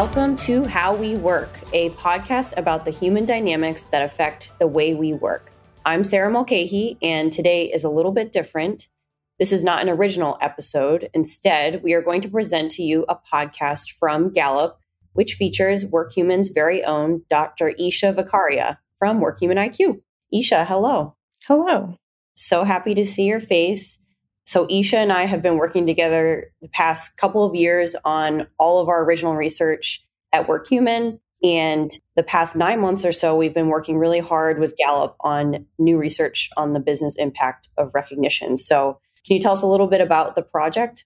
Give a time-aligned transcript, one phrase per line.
[0.00, 4.94] Welcome to How We Work, a podcast about the human dynamics that affect the way
[4.94, 5.52] we work.
[5.84, 8.88] I'm Sarah Mulcahy, and today is a little bit different.
[9.38, 11.10] This is not an original episode.
[11.12, 14.78] Instead, we are going to present to you a podcast from Gallup,
[15.12, 17.68] which features WorkHuman's very own Dr.
[17.68, 20.00] Isha Vicaria from WorkHuman IQ.
[20.32, 21.14] Isha, hello.
[21.46, 21.94] Hello.
[22.32, 23.98] So happy to see your face.
[24.50, 28.80] So, Isha and I have been working together the past couple of years on all
[28.80, 31.20] of our original research at WorkHuman.
[31.44, 35.66] And the past nine months or so, we've been working really hard with Gallup on
[35.78, 38.56] new research on the business impact of recognition.
[38.56, 41.04] So, can you tell us a little bit about the project?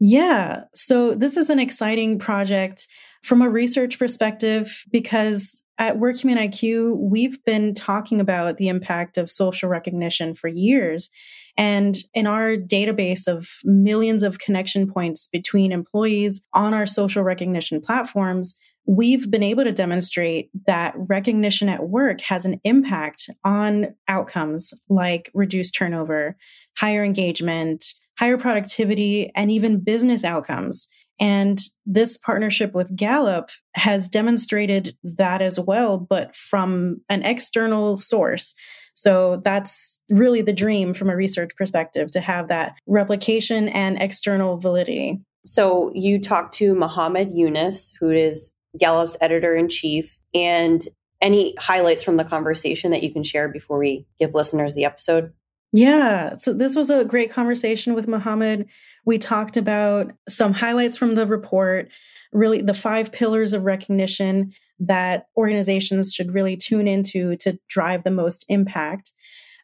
[0.00, 0.62] Yeah.
[0.74, 2.86] So, this is an exciting project
[3.22, 9.30] from a research perspective because at WorkHuman IQ, we've been talking about the impact of
[9.30, 11.10] social recognition for years.
[11.56, 17.80] And in our database of millions of connection points between employees on our social recognition
[17.80, 24.72] platforms, we've been able to demonstrate that recognition at work has an impact on outcomes
[24.88, 26.36] like reduced turnover,
[26.76, 27.84] higher engagement,
[28.18, 30.88] higher productivity, and even business outcomes.
[31.18, 38.54] And this partnership with Gallup has demonstrated that as well, but from an external source.
[38.94, 44.56] So that's really the dream from a research perspective to have that replication and external
[44.56, 45.20] validity.
[45.44, 50.82] So you talked to Mohamed Younis, who is Gallup's editor in chief, and
[51.20, 55.32] any highlights from the conversation that you can share before we give listeners the episode?
[55.72, 58.66] Yeah, so this was a great conversation with Mohamed.
[59.04, 61.88] We talked about some highlights from the report,
[62.32, 68.10] really the five pillars of recognition that organizations should really tune into to drive the
[68.10, 69.12] most impact.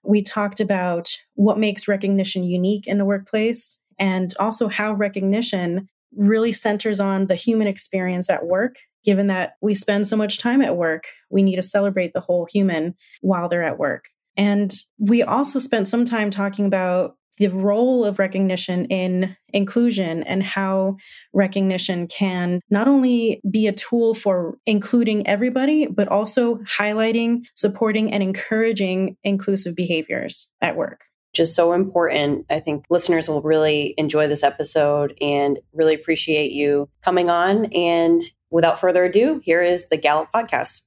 [0.04, 6.52] We talked about what makes recognition unique in the workplace and also how recognition really
[6.52, 8.76] centers on the human experience at work.
[9.04, 12.46] Given that we spend so much time at work, we need to celebrate the whole
[12.46, 14.04] human while they're at work.
[14.36, 20.42] And we also spent some time talking about the role of recognition in inclusion and
[20.42, 20.96] how
[21.32, 28.22] recognition can not only be a tool for including everybody, but also highlighting, supporting, and
[28.22, 31.04] encouraging inclusive behaviors at work.
[31.32, 32.44] Just so important.
[32.50, 37.66] I think listeners will really enjoy this episode and really appreciate you coming on.
[37.72, 38.20] And
[38.50, 40.82] without further ado, here is the Gallup podcast.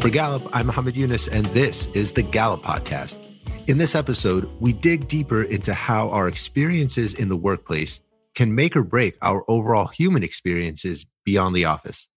[0.00, 3.18] For Gallup, I'm Mohamed Younis, and this is the Gallup Podcast.
[3.68, 8.00] In this episode, we dig deeper into how our experiences in the workplace
[8.34, 12.08] can make or break our overall human experiences beyond the office.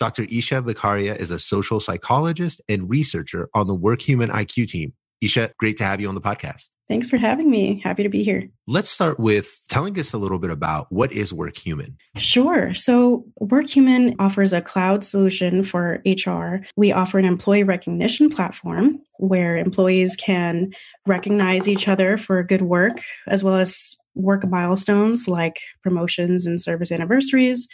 [0.00, 0.24] Dr.
[0.24, 4.94] Isha Vicaria is a social psychologist and researcher on the WorkHuman IQ team.
[5.20, 6.68] Isha, great to have you on the podcast.
[6.88, 7.80] Thanks for having me.
[7.84, 8.48] Happy to be here.
[8.66, 11.94] Let's start with telling us a little bit about what is WorkHuman.
[12.16, 12.74] Sure.
[12.74, 16.66] So, WorkHuman offers a cloud solution for HR.
[16.76, 20.72] We offer an employee recognition platform where employees can
[21.06, 26.90] recognize each other for good work, as well as work milestones like promotions and service
[26.90, 27.68] anniversaries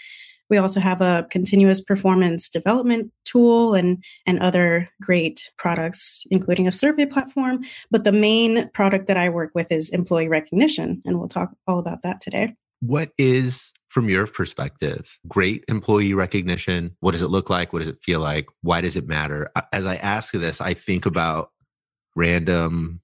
[0.49, 6.73] we also have a continuous performance development tool and, and other great products, including a
[6.73, 7.65] survey platform.
[7.91, 11.79] But the main product that I work with is employee recognition, and we'll talk all
[11.79, 12.55] about that today.
[12.81, 16.97] What is, from your perspective, great employee recognition?
[17.01, 17.73] What does it look like?
[17.73, 18.47] What does it feel like?
[18.63, 19.51] Why does it matter?
[19.73, 21.51] As I ask this, I think about
[22.15, 23.01] random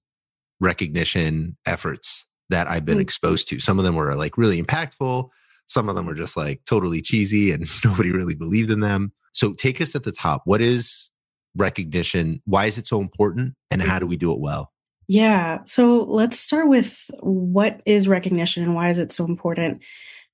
[0.61, 3.03] recognition efforts that I've been mm-hmm.
[3.03, 3.61] exposed to.
[3.61, 5.29] Some of them were like really impactful
[5.73, 9.13] some of them are just like totally cheesy and nobody really believed in them.
[9.33, 10.43] So take us at the top.
[10.45, 11.09] What is
[11.57, 12.43] recognition?
[12.45, 13.55] Why is it so important?
[13.71, 14.71] And how do we do it well?
[15.09, 15.61] Yeah.
[15.65, 19.83] So let's start with what is recognition and why is it so important?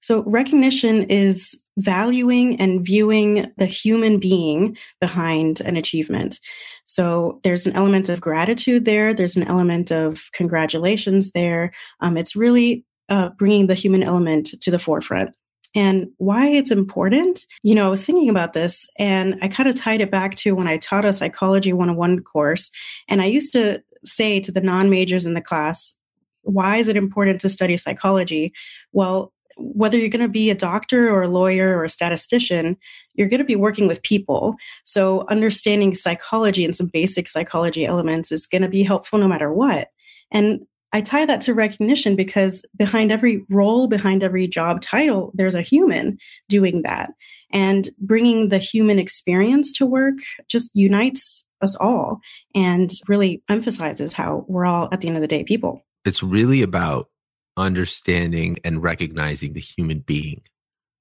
[0.00, 6.38] So, recognition is valuing and viewing the human being behind an achievement.
[6.86, 11.72] So, there's an element of gratitude there, there's an element of congratulations there.
[12.00, 15.34] Um, it's really uh, bringing the human element to the forefront.
[15.74, 19.74] And why it's important, you know, I was thinking about this and I kind of
[19.74, 22.70] tied it back to when I taught a psychology 101 course.
[23.06, 25.98] And I used to say to the non majors in the class,
[26.42, 28.52] why is it important to study psychology?
[28.92, 32.76] Well, whether you're going to be a doctor or a lawyer or a statistician,
[33.14, 34.54] you're going to be working with people.
[34.84, 39.52] So, understanding psychology and some basic psychology elements is going to be helpful no matter
[39.52, 39.88] what.
[40.30, 40.60] And
[40.92, 45.62] I tie that to recognition because behind every role, behind every job title, there's a
[45.62, 46.18] human
[46.48, 47.10] doing that.
[47.50, 50.16] And bringing the human experience to work
[50.48, 52.20] just unites us all
[52.54, 55.82] and really emphasizes how we're all, at the end of the day, people.
[56.04, 57.08] it's really about
[57.56, 60.40] understanding and recognizing the human being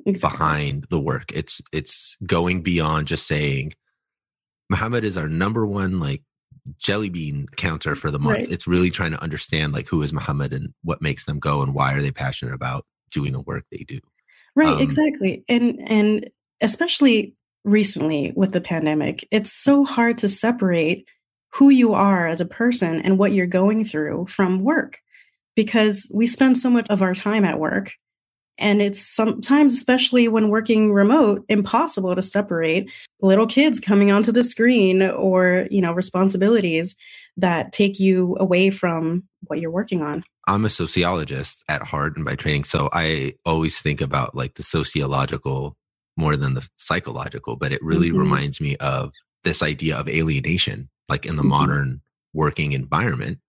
[0.05, 0.37] exactly.
[0.37, 1.31] behind the work.
[1.33, 3.73] It's it's going beyond just saying
[4.69, 6.23] Mohamed is our number one like
[6.77, 8.37] jelly bean counter for the month.
[8.37, 8.51] Right.
[8.51, 11.73] It's really trying to understand like who is Mohamed and what makes them go and
[11.73, 13.99] why are they passionate about doing the work they do.
[14.55, 15.43] Right, um, exactly.
[15.47, 16.29] And and
[16.61, 21.07] especially recently with the pandemic, it's so hard to separate
[21.53, 24.99] who you are as a person and what you're going through from work
[25.55, 27.93] because we spend so much of our time at work
[28.57, 34.43] and it's sometimes especially when working remote impossible to separate little kids coming onto the
[34.43, 36.95] screen or you know responsibilities
[37.35, 42.25] that take you away from what you're working on i'm a sociologist at heart and
[42.25, 45.75] by training so i always think about like the sociological
[46.15, 48.19] more than the psychological but it really mm-hmm.
[48.19, 49.11] reminds me of
[49.43, 51.49] this idea of alienation like in the mm-hmm.
[51.49, 52.01] modern
[52.33, 53.39] working environment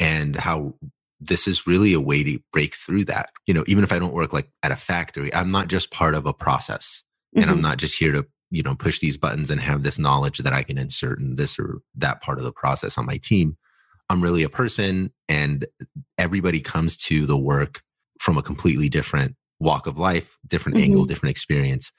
[0.00, 0.74] and how
[1.20, 3.30] this is really a way to break through that.
[3.46, 6.14] You know, even if I don't work like at a factory, I'm not just part
[6.14, 7.02] of a process
[7.34, 7.42] mm-hmm.
[7.42, 7.66] and I'm mm-hmm.
[7.66, 10.62] not just here to, you know, push these buttons and have this knowledge that I
[10.62, 13.56] can insert in this or that part of the process on my team.
[14.10, 15.66] I'm really a person and
[16.18, 17.82] everybody comes to the work
[18.20, 20.84] from a completely different walk of life, different mm-hmm.
[20.84, 21.90] angle, different experience.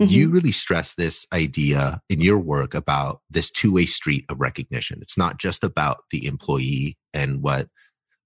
[0.00, 0.10] Mm-hmm.
[0.10, 4.98] You really stress this idea in your work about this two way street of recognition.
[5.02, 7.68] It's not just about the employee and what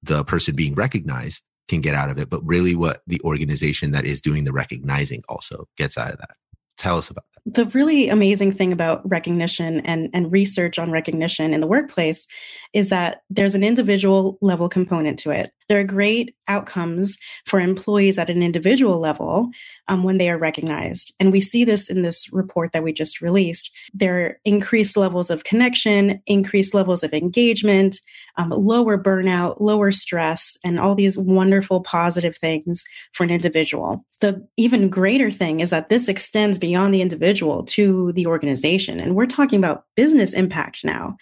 [0.06, 4.04] the person being recognized can get out of it, but really what the organization that
[4.04, 6.36] is doing the recognizing also gets out of that.
[6.76, 7.54] Tell us about that.
[7.54, 12.26] The really amazing thing about recognition and, and research on recognition in the workplace
[12.72, 15.52] is that there's an individual level component to it.
[15.68, 19.50] There are great outcomes for employees at an individual level
[19.88, 21.14] um, when they are recognized.
[21.18, 23.70] And we see this in this report that we just released.
[23.92, 28.00] There are increased levels of connection, increased levels of engagement,
[28.36, 34.04] um, lower burnout, lower stress, and all these wonderful positive things for an individual.
[34.20, 39.00] The even greater thing is that this extends beyond the individual to the organization.
[39.00, 41.16] And we're talking about business impact now.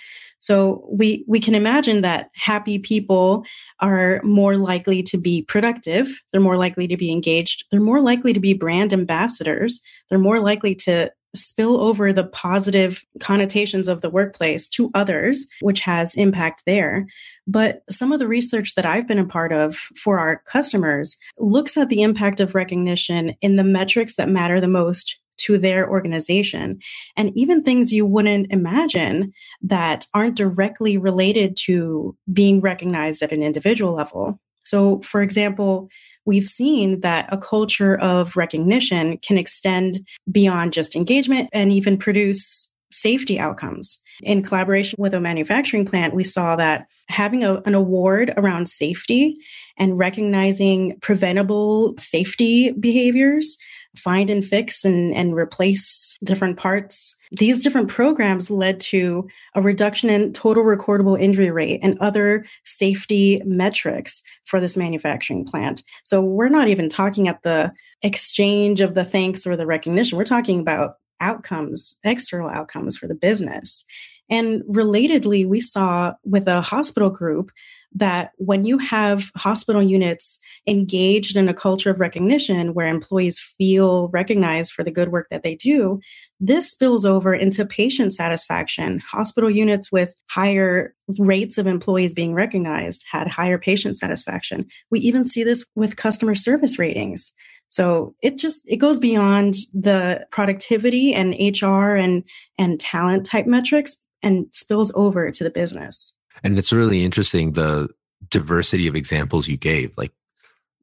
[0.45, 3.47] So we we can imagine that happy people
[3.81, 8.35] are more likely to be productive, they're more likely to be engaged, they're more likely
[8.35, 9.81] to be brand ambassadors,
[10.11, 15.81] they're more likely to spill over the positive connotations of the workplace to others, which
[15.81, 17.07] has impact there.
[17.47, 21.79] But some of the research that I've been a part of for our customers looks
[21.79, 26.79] at the impact of recognition in the metrics that matter the most to their organization
[27.17, 29.33] and even things you wouldn't imagine
[29.63, 34.39] that aren't directly related to being recognized at an individual level.
[34.65, 35.89] So, for example,
[36.25, 42.71] we've seen that a culture of recognition can extend beyond just engagement and even produce
[42.91, 44.01] safety outcomes.
[44.23, 49.37] In collaboration with a manufacturing plant, we saw that having a, an award around safety
[49.77, 53.59] and recognizing preventable safety behaviors
[53.97, 57.15] find and fix and, and replace different parts.
[57.33, 63.43] These different programs led to a reduction in total recordable injury rate and other safety
[63.45, 65.83] metrics for this manufacturing plant.
[66.05, 70.19] So we're not even talking at the exchange of the thanks or the recognition.
[70.19, 73.85] We're talking about outcomes, external outcomes for the business.
[74.31, 77.51] And relatedly, we saw with a hospital group
[77.95, 84.09] that when you have hospital units engaged in a culture of recognition where employees feel
[84.09, 86.01] recognized for the good work that they do,
[86.41, 88.99] this spills over into patient satisfaction.
[88.99, 94.67] Hospital units with higher rates of employees being recognized had higher patient satisfaction.
[94.91, 97.33] We even see this with customer service ratings.
[97.69, 102.25] So it just it goes beyond the productivity and HR and
[102.59, 106.15] and talent type metrics and spills over to the business.
[106.45, 107.89] And it's really interesting the
[108.31, 109.97] diversity of examples you gave.
[109.97, 110.13] Like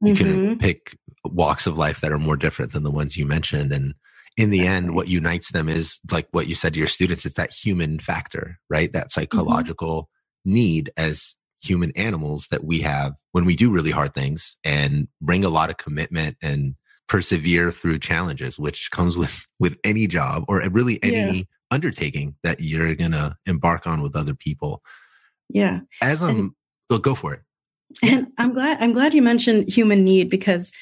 [0.02, 0.24] you mm-hmm.
[0.24, 3.72] can pick walks of life that are more different than the ones you mentioned.
[3.72, 3.94] And
[4.36, 7.36] in the end, what unites them is like what you said to your students, it's
[7.36, 8.92] that human factor, right?
[8.92, 9.20] That mm-hmm.
[9.20, 10.54] psychological mm-hmm.
[10.54, 15.44] need as human animals that we have when we do really hard things and bring
[15.44, 16.74] a lot of commitment and
[17.08, 21.44] persevere through challenges, which comes with with any job or really any yeah.
[21.70, 24.82] undertaking that you're gonna embark on with other people.
[25.52, 25.80] Yeah.
[26.00, 26.54] As I'm,
[26.90, 27.40] and, go for it.
[28.02, 30.72] And I'm glad I'm glad you mentioned human need because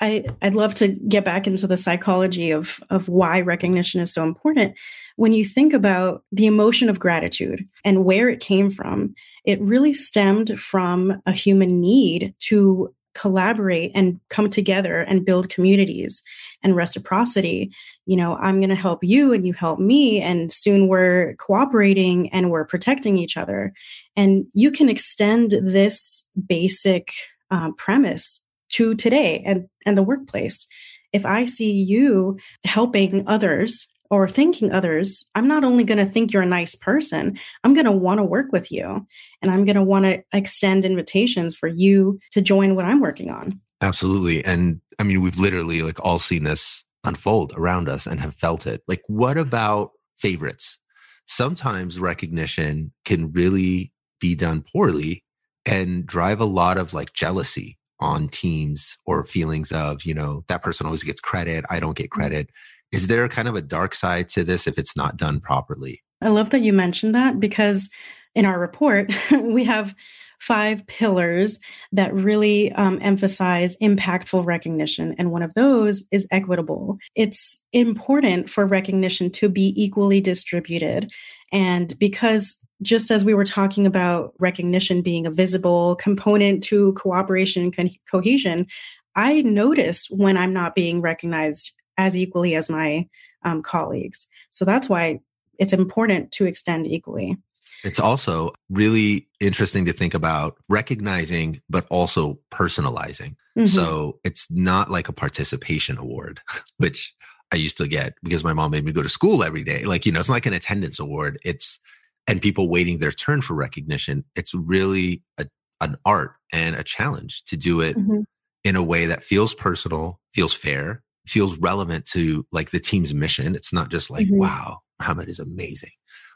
[0.00, 4.24] I I'd love to get back into the psychology of of why recognition is so
[4.24, 4.74] important.
[5.16, 9.94] When you think about the emotion of gratitude and where it came from, it really
[9.94, 16.22] stemmed from a human need to collaborate and come together and build communities
[16.62, 17.70] and reciprocity.
[18.04, 20.20] You know, I'm going to help you and you help me.
[20.20, 23.72] And soon we're cooperating and we're protecting each other.
[24.16, 27.12] And you can extend this basic
[27.50, 30.66] um, premise to today and, and the workplace.
[31.12, 36.32] If I see you helping others or thanking others, I'm not only going to think
[36.32, 39.06] you're a nice person, I'm going to want to work with you.
[39.42, 43.30] And I'm going to want to extend invitations for you to join what I'm working
[43.30, 43.60] on.
[43.80, 44.44] Absolutely.
[44.44, 48.66] And I mean, we've literally like all seen this unfold around us and have felt
[48.66, 48.82] it.
[48.88, 50.78] Like, what about favorites?
[51.26, 55.24] Sometimes recognition can really be done poorly
[55.64, 60.62] and drive a lot of like jealousy on teams or feelings of, you know, that
[60.62, 62.20] person always gets credit, I don't get mm-hmm.
[62.20, 62.50] credit.
[62.92, 66.02] Is there kind of a dark side to this if it's not done properly?
[66.22, 67.90] I love that you mentioned that because
[68.34, 69.12] in our report,
[69.42, 69.94] we have
[70.40, 71.58] five pillars
[71.92, 75.14] that really um, emphasize impactful recognition.
[75.18, 76.98] And one of those is equitable.
[77.14, 81.10] It's important for recognition to be equally distributed.
[81.52, 87.62] And because just as we were talking about recognition being a visible component to cooperation
[87.62, 88.66] and co- cohesion,
[89.14, 93.08] I notice when I'm not being recognized as equally as my
[93.42, 94.26] um, colleagues.
[94.50, 95.20] So that's why
[95.58, 97.36] it's important to extend equally.
[97.84, 103.36] It's also really interesting to think about recognizing, but also personalizing.
[103.56, 103.66] Mm-hmm.
[103.66, 106.40] So it's not like a participation award,
[106.78, 107.14] which
[107.52, 109.84] I used to get because my mom made me go to school every day.
[109.84, 111.38] Like, you know, it's not like an attendance award.
[111.44, 111.78] It's,
[112.26, 114.24] and people waiting their turn for recognition.
[114.34, 115.46] It's really a,
[115.80, 118.22] an art and a challenge to do it mm-hmm.
[118.64, 123.54] in a way that feels personal, feels fair, feels relevant to like the team's mission.
[123.54, 124.38] It's not just like, mm-hmm.
[124.38, 125.90] wow, Mohamed is amazing.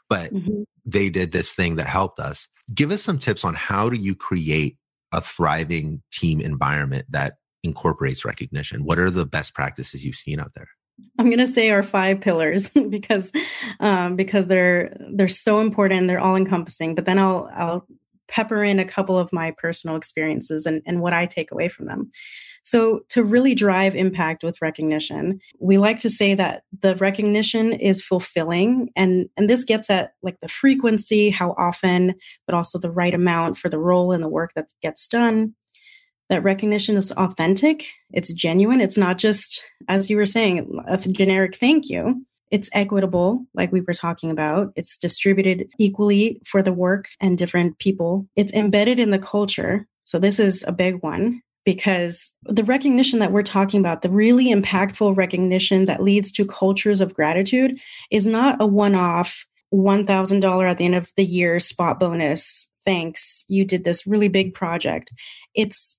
[0.09, 0.63] But mm-hmm.
[0.85, 2.49] they did this thing that helped us.
[2.73, 4.77] Give us some tips on how do you create
[5.11, 8.83] a thriving team environment that incorporates recognition?
[8.83, 10.67] What are the best practices you've seen out there?
[11.17, 13.31] I'm going to say our five pillars because
[13.79, 16.07] um, because they're they're so important.
[16.07, 16.95] They're all encompassing.
[16.95, 17.87] But then I'll I'll
[18.27, 21.85] pepper in a couple of my personal experiences and, and what I take away from
[21.87, 22.09] them.
[22.63, 28.03] So, to really drive impact with recognition, we like to say that the recognition is
[28.03, 28.89] fulfilling.
[28.95, 32.13] And, and this gets at like the frequency, how often,
[32.45, 35.55] but also the right amount for the role and the work that gets done.
[36.29, 38.79] That recognition is authentic, it's genuine.
[38.79, 42.25] It's not just, as you were saying, a generic thank you.
[42.51, 44.71] It's equitable, like we were talking about.
[44.75, 48.27] It's distributed equally for the work and different people.
[48.35, 49.87] It's embedded in the culture.
[50.05, 54.47] So, this is a big one because the recognition that we're talking about, the really
[54.47, 60.77] impactful recognition that leads to cultures of gratitude, is not a one off $1,000 at
[60.77, 62.71] the end of the year spot bonus.
[62.83, 65.11] Thanks, you did this really big project.
[65.53, 65.97] It's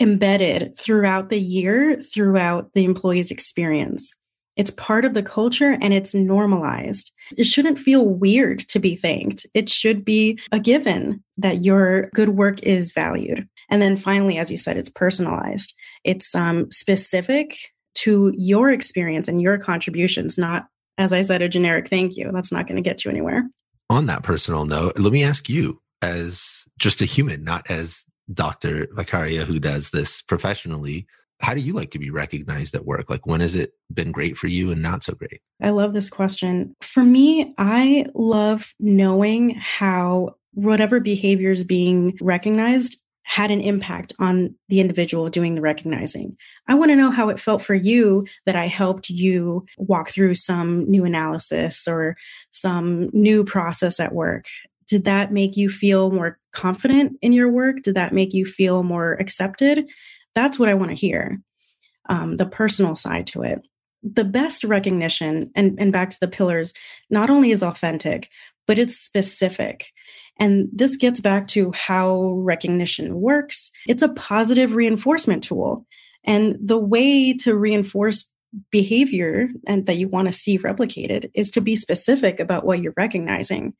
[0.00, 4.14] embedded throughout the year, throughout the employee's experience.
[4.56, 7.12] It's part of the culture and it's normalized.
[7.36, 9.46] It shouldn't feel weird to be thanked.
[9.54, 13.46] It should be a given that your good work is valued.
[13.68, 15.74] And then finally, as you said, it's personalized.
[16.04, 17.58] It's um, specific
[17.96, 22.30] to your experience and your contributions, not, as I said, a generic thank you.
[22.32, 23.44] That's not going to get you anywhere.
[23.90, 28.86] On that personal note, let me ask you, as just a human, not as Dr.
[28.88, 31.06] Vicaria, who does this professionally,
[31.40, 33.10] how do you like to be recognized at work?
[33.10, 35.40] Like, when has it been great for you and not so great?
[35.60, 36.74] I love this question.
[36.80, 44.54] For me, I love knowing how whatever behavior is being recognized had an impact on
[44.68, 46.36] the individual doing the recognizing.
[46.68, 50.36] I want to know how it felt for you that I helped you walk through
[50.36, 52.16] some new analysis or
[52.52, 54.46] some new process at work.
[54.86, 57.82] Did that make you feel more confident in your work?
[57.82, 59.90] Did that make you feel more accepted?
[60.36, 61.40] That's what I want to hear.
[62.08, 63.60] Um, the personal side to it.
[64.04, 66.72] The best recognition, and, and back to the pillars,
[67.10, 68.28] not only is authentic,
[68.68, 69.92] but it's specific.
[70.38, 73.72] And this gets back to how recognition works.
[73.88, 75.86] It's a positive reinforcement tool.
[76.22, 78.30] And the way to reinforce
[78.70, 82.94] behavior and that you want to see replicated is to be specific about what you're
[82.96, 83.74] recognizing.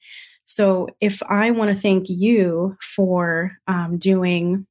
[0.47, 4.67] So if I want to thank you for um, doing,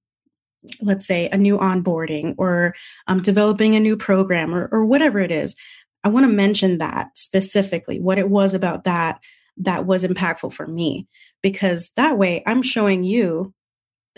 [0.81, 2.75] let's say, a new onboarding or
[3.07, 5.55] um, developing a new program or, or whatever it is,
[6.03, 9.19] I want to mention that specifically, what it was about that
[9.57, 11.07] that was impactful for me
[11.41, 13.53] because that way I'm showing you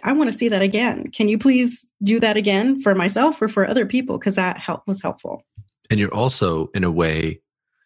[0.04, 1.12] I want to see that again.
[1.12, 4.88] Can you please do that again for myself or for other people because that help
[4.88, 5.44] was helpful.
[5.90, 7.42] And you're also in a way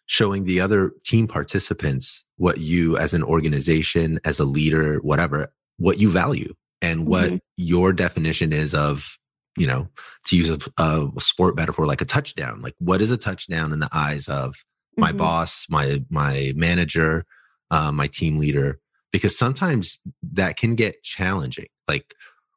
[0.06, 5.98] showing the other team participants what you as an organization, as a leader, whatever, what
[5.98, 7.36] you value and what mm-hmm.
[7.56, 9.16] your definition is of
[9.56, 9.88] you know,
[10.26, 12.62] to use a, a sport metaphor like a touchdown.
[12.62, 14.54] Like, what is a touchdown in the eyes of
[14.96, 15.18] my mm-hmm.
[15.18, 17.24] boss, my my manager,
[17.70, 18.80] uh, my team leader?
[19.12, 20.00] Because sometimes
[20.32, 21.66] that can get challenging.
[21.86, 22.14] Like,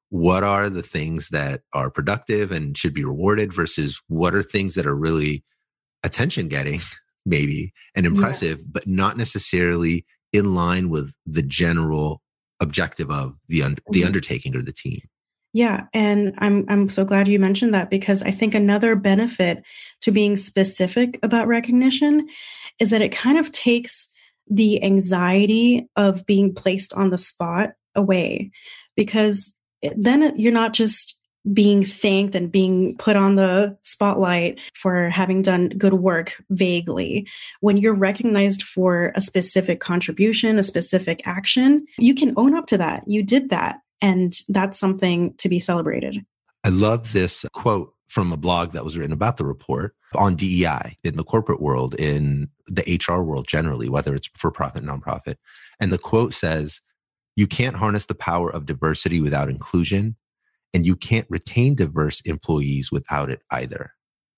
[0.10, 4.76] what are the things that are productive and should be rewarded versus what are things
[4.76, 5.44] that are really
[6.04, 6.80] attention getting,
[7.26, 8.66] maybe and impressive, yeah.
[8.72, 12.22] but not necessarily in line with the general
[12.60, 14.08] objective of the un- the mm-hmm.
[14.08, 15.02] undertaking or the team.
[15.54, 19.64] Yeah, and I'm I'm so glad you mentioned that because I think another benefit
[20.02, 22.28] to being specific about recognition
[22.80, 24.10] is that it kind of takes
[24.50, 28.52] the anxiety of being placed on the spot away
[28.96, 29.58] because
[29.96, 31.18] then you're not just
[31.54, 37.28] being thanked and being put on the spotlight for having done good work vaguely.
[37.62, 42.78] When you're recognized for a specific contribution, a specific action, you can own up to
[42.78, 43.04] that.
[43.08, 43.80] You did that.
[44.02, 46.26] And that's something to be celebrated.
[46.64, 50.98] I love this quote from a blog that was written about the report on DEI
[51.04, 55.36] in the corporate world, in the HR world generally, whether it's for profit, nonprofit.
[55.80, 56.82] And the quote says,
[57.36, 60.16] You can't harness the power of diversity without inclusion
[60.76, 63.92] and you can't retain diverse employees without it either.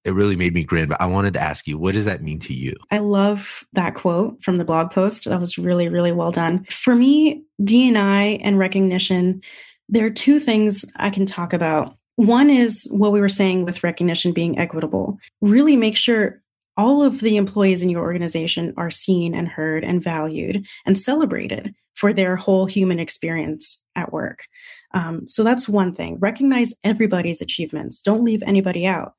[0.05, 2.37] It really made me grin, but I wanted to ask you, what does that mean
[2.41, 2.75] to you?
[2.91, 5.25] I love that quote from the blog post.
[5.25, 6.63] That was really, really well done.
[6.69, 9.41] For me, DNI and recognition,
[9.89, 11.97] there are two things I can talk about.
[12.17, 15.17] One is what we were saying with recognition being equitable.
[15.41, 16.39] Really make sure
[16.77, 21.73] all of the employees in your organization are seen and heard and valued and celebrated
[21.95, 24.45] for their whole human experience at work.
[24.93, 26.17] Um, so that's one thing.
[26.19, 28.01] Recognize everybody's achievements.
[28.01, 29.13] Don't leave anybody out.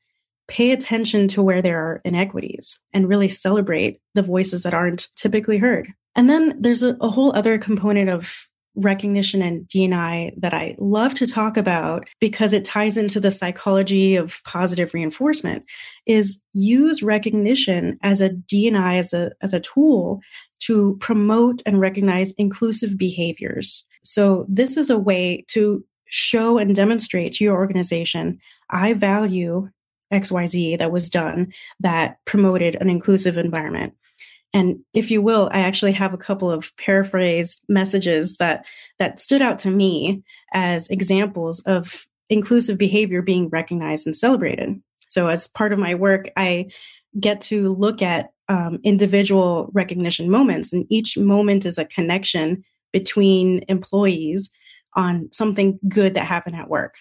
[0.48, 5.58] Pay attention to where there are inequities and really celebrate the voices that aren't typically
[5.58, 5.88] heard.
[6.16, 8.48] And then there's a, a whole other component of
[8.78, 14.16] recognition and DNI that I love to talk about because it ties into the psychology
[14.16, 15.64] of positive reinforcement
[16.06, 20.20] is use recognition as a DNI as a as a tool
[20.60, 23.84] to promote and recognize inclusive behaviors.
[24.04, 28.38] So this is a way to show and demonstrate to your organization,
[28.70, 29.68] I value
[30.12, 33.94] XYZ that was done that promoted an inclusive environment.
[34.54, 38.64] And if you will, I actually have a couple of paraphrased messages that
[38.98, 44.80] that stood out to me as examples of inclusive behavior being recognized and celebrated.
[45.08, 46.68] So as part of my work, I
[47.20, 53.64] get to look at um, individual recognition moments, and each moment is a connection between
[53.68, 54.50] employees
[54.94, 56.94] on something good that happened at work.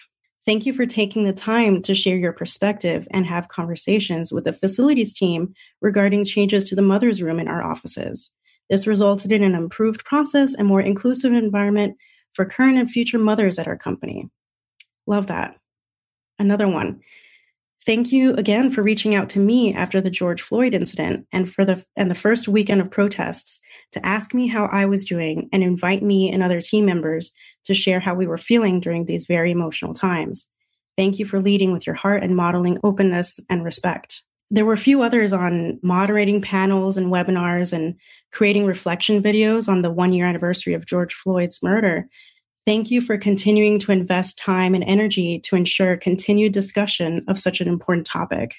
[0.46, 4.52] Thank you for taking the time to share your perspective and have conversations with the
[4.52, 8.32] facilities team regarding changes to the mother's room in our offices.
[8.70, 11.96] This resulted in an improved process and more inclusive environment
[12.32, 14.28] for current and future mothers at our company.
[15.06, 15.56] Love that.
[16.38, 17.00] Another one.
[17.88, 21.64] Thank you again for reaching out to me after the George Floyd incident and for
[21.64, 23.60] the and the first weekend of protests
[23.92, 27.32] to ask me how I was doing and invite me and other team members
[27.64, 30.50] to share how we were feeling during these very emotional times.
[30.98, 34.22] Thank you for leading with your heart and modeling openness and respect.
[34.50, 37.94] There were a few others on moderating panels and webinars and
[38.32, 42.06] creating reflection videos on the one year anniversary of George Floyd's murder
[42.68, 47.62] Thank you for continuing to invest time and energy to ensure continued discussion of such
[47.62, 48.56] an important topic.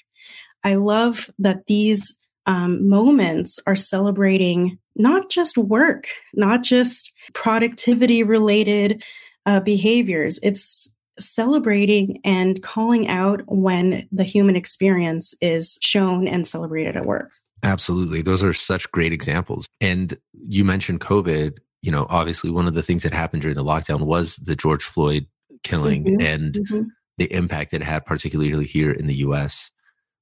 [0.64, 2.18] I love that these
[2.48, 9.04] um, moments are celebrating not just work, not just productivity related
[9.46, 10.40] uh, behaviors.
[10.42, 17.30] It's celebrating and calling out when the human experience is shown and celebrated at work.
[17.62, 18.24] Absolutely.
[18.24, 19.68] Those are such great examples.
[19.80, 20.18] And
[20.48, 24.02] you mentioned COVID you know, obviously one of the things that happened during the lockdown
[24.02, 25.28] was the George Floyd
[25.64, 26.22] killing mm-hmm.
[26.22, 26.84] and mm-hmm.
[27.18, 29.72] the impact it had, particularly here in the US.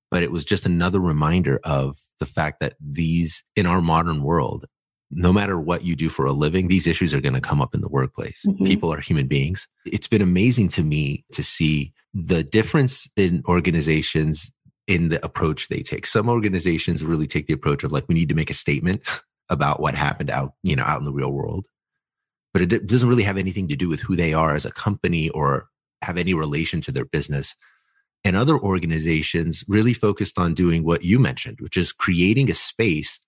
[0.09, 4.65] But it was just another reminder of the fact that these, in our modern world,
[5.11, 7.73] no matter what you do for a living, these issues are going to come up
[7.73, 8.43] in the workplace.
[8.45, 8.65] Mm-hmm.
[8.65, 9.67] People are human beings.
[9.85, 14.51] It's been amazing to me to see the difference in organizations
[14.87, 16.05] in the approach they take.
[16.05, 19.01] Some organizations really take the approach of like, we need to make a statement
[19.49, 21.67] about what happened out, you know, out in the real world.
[22.53, 25.29] But it doesn't really have anything to do with who they are as a company
[25.29, 25.67] or
[26.01, 27.55] have any relation to their business.
[28.23, 33.19] And other organizations really focused on doing what you mentioned, which is creating a space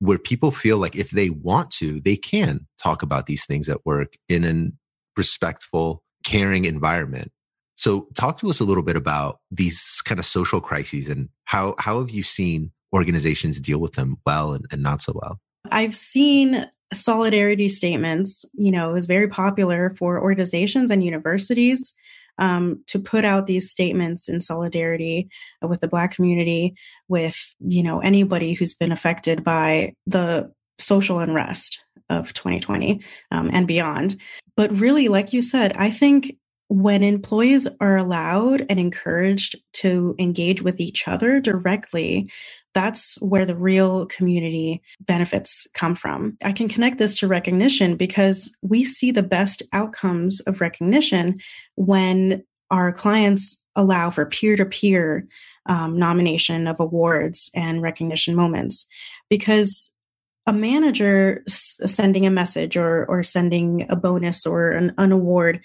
[0.00, 3.86] where people feel like if they want to, they can talk about these things at
[3.86, 4.70] work in a
[5.16, 7.30] respectful, caring environment.
[7.76, 11.74] So talk to us a little bit about these kind of social crises and how
[11.78, 15.38] how have you seen organizations deal with them well and, and not so well?
[15.70, 21.94] I've seen solidarity statements, you know, it was very popular for organizations and universities
[22.38, 25.28] um, to put out these statements in solidarity
[25.60, 26.74] with the Black community,
[27.08, 33.00] with you know anybody who's been affected by the social unrest of 2020
[33.30, 34.16] um, and beyond.
[34.56, 36.36] But really, like you said, I think
[36.68, 42.30] when employees are allowed and encouraged to engage with each other directly,
[42.74, 46.36] that's where the real community benefits come from.
[46.42, 51.40] I can connect this to recognition because we see the best outcomes of recognition
[51.74, 55.26] when our clients allow for peer to peer
[55.68, 58.86] nomination of awards and recognition moments.
[59.28, 59.90] Because
[60.46, 65.60] a manager sending a message or, or sending a bonus or an, an award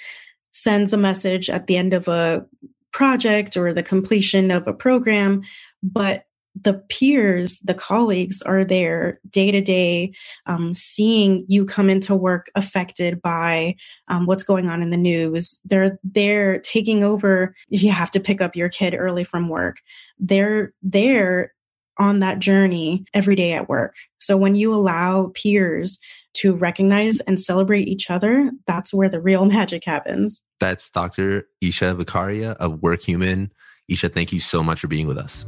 [0.52, 2.46] sends a message at the end of a
[2.94, 5.42] project or the completion of a program,
[5.82, 6.27] but
[6.64, 10.14] the peers, the colleagues are there day to day,
[10.74, 13.76] seeing you come into work affected by
[14.08, 15.60] um, what's going on in the news.
[15.66, 17.56] They're there taking over.
[17.70, 19.78] If you have to pick up your kid early from work.
[20.20, 21.54] They're there
[22.00, 23.96] on that journey every day at work.
[24.20, 25.98] So when you allow peers
[26.36, 30.42] to recognize and celebrate each other, that's where the real magic happens.
[30.60, 31.48] That's Dr.
[31.62, 33.50] Isha Vicaria of WorkHuman.
[33.88, 35.46] Isha, thank you so much for being with us.